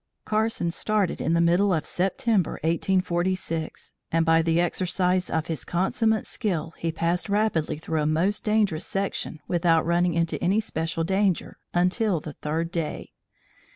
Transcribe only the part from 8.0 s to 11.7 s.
a most dangerous section without running into any special danger